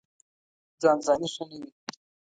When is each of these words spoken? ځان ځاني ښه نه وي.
ځان 0.81 0.97
ځاني 1.05 1.27
ښه 1.33 1.43
نه 1.49 1.57
وي. 1.61 1.69